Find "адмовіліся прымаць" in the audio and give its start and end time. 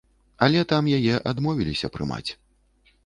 1.33-2.27